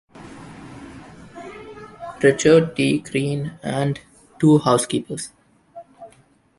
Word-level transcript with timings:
Richard 2.23 2.75
T. 2.75 3.01
Crean, 3.01 3.59
and 3.61 3.99
two 4.39 4.57
housekeepers. 4.57 5.29